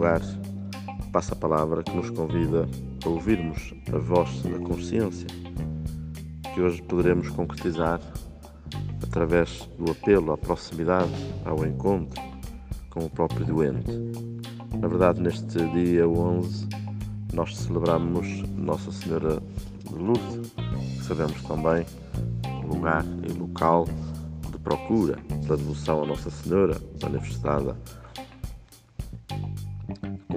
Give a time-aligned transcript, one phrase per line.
[0.00, 0.22] lugar,
[1.12, 2.66] passa a palavra que nos convida
[3.04, 5.26] a ouvirmos a voz da consciência,
[6.54, 8.00] que hoje poderemos concretizar
[9.02, 11.12] através do apelo à proximidade,
[11.44, 12.18] ao encontro
[12.88, 13.90] com o próprio doente.
[14.80, 16.66] Na verdade, neste dia 11,
[17.34, 18.26] nós celebramos
[18.56, 19.38] Nossa Senhora
[19.86, 20.50] de Lourdes,
[20.96, 21.84] que sabemos também
[22.66, 23.84] lugar e local
[24.50, 27.76] de procura da devoção a Nossa Senhora, manifestada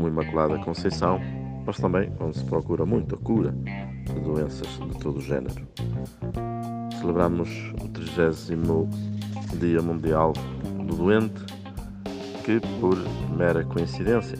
[0.03, 1.19] como Imaculada Conceição,
[1.65, 3.55] mas também onde se procura muito a cura
[4.05, 5.65] de doenças de todo o género.
[6.99, 7.49] Celebramos
[7.81, 8.31] o 30
[9.59, 10.33] Dia Mundial
[10.85, 11.41] do Doente,
[12.43, 12.97] que, por
[13.37, 14.37] mera coincidência,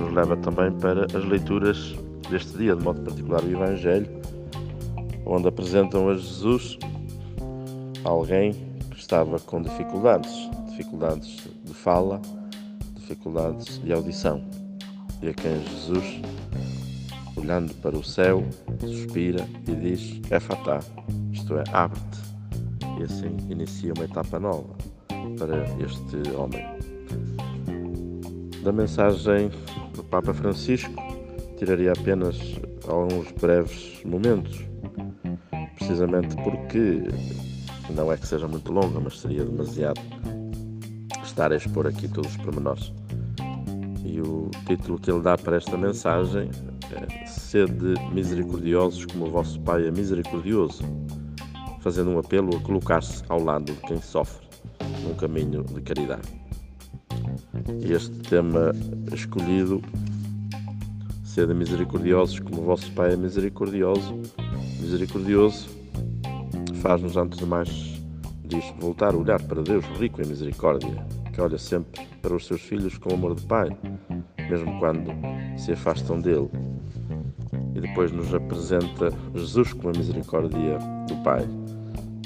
[0.00, 1.94] nos leva também para as leituras
[2.28, 4.08] deste dia, de modo particular o Evangelho,
[5.24, 6.78] onde apresentam a Jesus
[8.02, 8.52] alguém
[8.90, 12.20] que estava com dificuldades, dificuldades de fala,
[12.96, 14.42] dificuldades de audição,
[15.22, 16.20] e a quem Jesus,
[17.36, 18.44] olhando para o céu,
[18.80, 20.80] suspira e diz: É fatá,
[21.32, 22.26] isto é, abre-te.
[22.98, 24.74] E assim inicia uma etapa nova
[25.38, 26.64] para este homem.
[28.62, 29.50] Da mensagem
[29.94, 30.92] do Papa Francisco,
[31.58, 32.36] tiraria apenas
[32.88, 34.60] alguns breves momentos,
[35.76, 37.02] precisamente porque
[37.94, 40.00] não é que seja muito longa, mas seria demasiado
[41.22, 42.92] estar a expor aqui todos os pormenores.
[44.06, 46.48] E o título que ele dá para esta mensagem
[46.92, 50.84] é Sede misericordiosos como o vosso Pai é misericordioso,
[51.80, 54.46] fazendo um apelo a colocar-se ao lado de quem sofre,
[55.02, 56.28] num caminho de caridade.
[57.82, 58.72] Este tema
[59.12, 59.82] escolhido,
[61.24, 64.14] Sede misericordiosos como o vosso Pai é misericordioso,
[64.80, 65.68] misericordioso,
[66.80, 68.00] faz-nos, antes de mais,
[68.44, 71.04] diz, voltar a olhar para Deus rico em misericórdia,
[71.36, 73.68] que olha sempre para os seus filhos com amor de Pai,
[74.48, 75.12] mesmo quando
[75.58, 76.48] se afastam dele.
[77.74, 81.46] E depois nos apresenta Jesus com a misericórdia do Pai,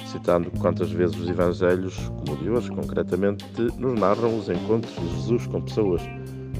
[0.06, 3.44] citando quantas vezes os Evangelhos, como de hoje concretamente,
[3.76, 6.02] nos narram os encontros de Jesus com pessoas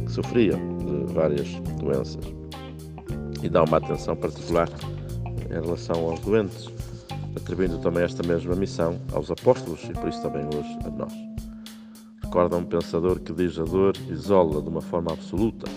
[0.05, 2.35] que sofriam de várias doenças.
[3.45, 4.69] E dá uma atenção particular
[5.49, 6.69] em relação aos doentes
[7.37, 11.31] atribuindo também esta mesma missão aos apóstolos e por isso também hoje a nós.
[12.31, 15.69] Recorda um pensador que diz a dor isola de uma forma absoluta,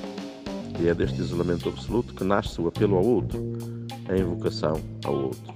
[0.79, 3.39] e é deste isolamento absoluto que nasce o apelo ao outro,
[4.07, 5.51] a invocação ao outro.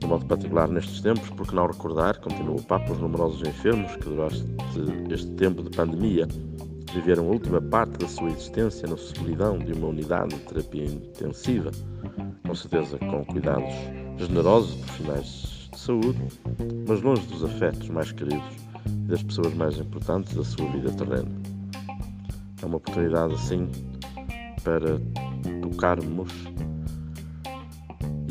[0.00, 4.06] De modo particular nestes tempos, porque não recordar, continua o Papa, os numerosos enfermos que
[4.06, 4.44] durante
[5.14, 6.26] este tempo de pandemia
[6.92, 11.70] viveram a última parte da sua existência na solidão de uma unidade de terapia intensiva,
[12.44, 13.72] com certeza com cuidados
[14.16, 16.18] generosos profissionais de saúde,
[16.88, 21.30] mas longe dos afetos mais queridos e das pessoas mais importantes da sua vida terrena.
[22.62, 23.70] É uma oportunidade, assim,
[24.62, 25.00] para
[25.60, 26.32] tocarmos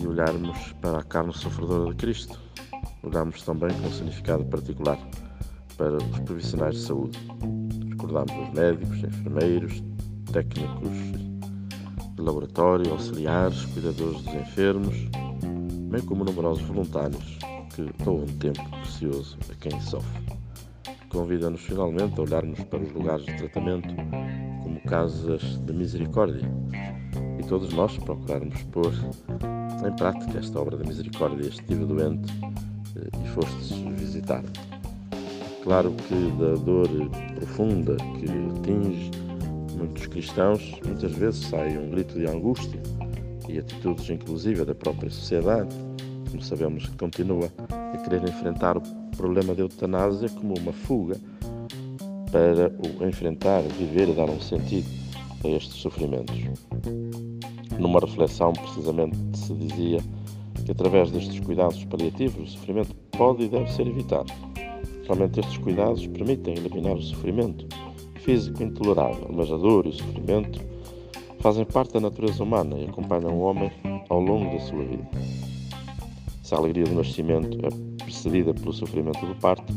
[0.02, 2.40] e olharmos para a carne sofredora de Cristo.
[3.04, 4.98] Olharmos também com um significado particular
[5.78, 7.20] para os profissionais de saúde.
[7.90, 9.84] Recordamos os médicos, enfermeiros,
[10.32, 10.98] técnicos
[12.16, 14.96] de laboratório, auxiliares, cuidadores dos enfermos,
[15.90, 17.38] bem como numerosos voluntários
[17.76, 20.41] que doam tempo precioso a quem sofre.
[21.12, 23.94] Convida-nos finalmente a olharmos para os lugares de tratamento
[24.64, 26.50] como casas de misericórdia
[27.38, 28.94] e todos nós procurarmos pôr
[29.86, 31.50] em prática esta obra da misericórdia.
[31.50, 32.32] Estive doente
[32.96, 34.44] eh, e fostes visitar.
[35.64, 36.88] Claro que da dor
[37.36, 38.26] profunda que
[38.60, 39.12] atinge
[39.78, 42.82] muitos cristãos, muitas vezes sai um grito de angústia
[43.50, 45.76] e atitudes inclusive da própria sociedade,
[46.32, 47.52] como sabemos que continua
[47.94, 48.82] a querer enfrentar o
[49.18, 51.18] problema da eutanásia como uma fuga
[52.32, 52.72] para
[53.04, 54.88] o enfrentar, viver e dar um sentido
[55.44, 56.36] a estes sofrimentos.
[57.78, 60.00] Numa reflexão, precisamente, se dizia
[60.66, 64.32] que através destes cuidados paliativos o sofrimento pode e deve ser evitado.
[65.04, 67.66] Realmente estes cuidados permitem eliminar o sofrimento
[68.22, 70.62] físico intolerável, mas a dor e o sofrimento
[71.40, 73.72] fazem parte da natureza humana e acompanham o homem
[74.10, 75.10] ao longo da sua vida.
[76.52, 79.74] Se a alegria do nascimento é precedida pelo sofrimento do parto,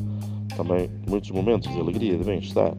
[0.56, 2.74] também muitos momentos de alegria e de bem-estar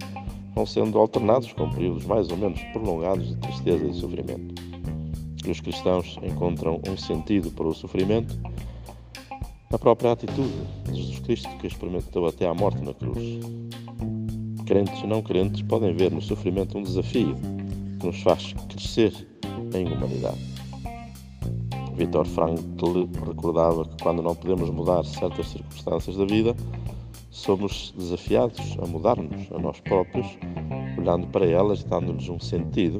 [0.53, 4.53] vão sendo alternados com períodos mais ou menos prolongados de tristeza e sofrimento.
[5.45, 8.37] E os cristãos encontram um sentido para o sofrimento
[9.71, 10.51] na própria atitude
[10.91, 13.39] de Jesus Cristo que experimentou até à morte na cruz.
[14.65, 17.33] Crentes e não crentes podem ver no sofrimento um desafio
[17.97, 19.13] que nos faz crescer
[19.73, 20.54] em humanidade.
[21.95, 26.55] Viktor Frankl recordava que quando não podemos mudar certas circunstâncias da vida,
[27.31, 30.27] somos desafiados a mudar-nos a nós próprios,
[30.97, 32.99] olhando para elas dando-lhes um sentido,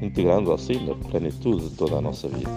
[0.00, 2.50] integrando assim na plenitude de toda a nossa vida.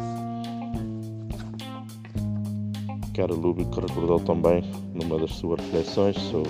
[3.13, 4.63] Caro Lubick recordou também,
[4.93, 6.49] numa das suas reflexões sobre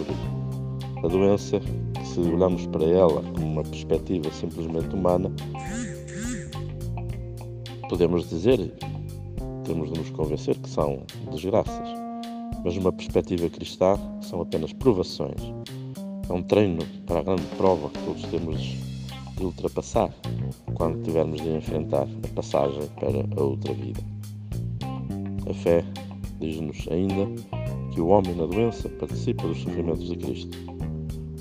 [1.03, 5.31] a doença, que se olhamos para ela com uma perspectiva simplesmente humana,
[7.89, 8.71] podemos dizer,
[9.63, 11.89] temos de nos convencer que são desgraças,
[12.63, 15.41] mas numa perspectiva cristã são apenas provações.
[16.29, 20.13] É um treino para a grande prova que todos temos de ultrapassar
[20.73, 24.01] quando tivermos de enfrentar a passagem para a outra vida.
[25.49, 25.83] A fé
[26.39, 27.27] diz-nos ainda
[27.93, 30.57] que o homem na doença participa dos sofrimentos de Cristo.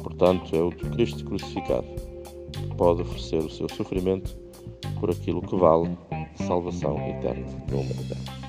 [0.02, 1.86] Portanto, é o Cristo crucificado
[2.52, 4.41] que pode oferecer o seu sofrimento
[5.00, 5.96] por aquilo que vale
[6.36, 8.42] salvação eterna da humanidade.